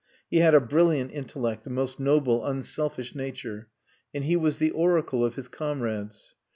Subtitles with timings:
[0.31, 3.67] He had a brilliant intellect, a most noble unselfish nature,
[4.15, 6.33] and he was the oracle of his comrades.